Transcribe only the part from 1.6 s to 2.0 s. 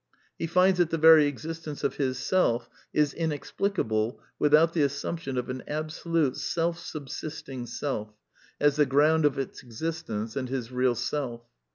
of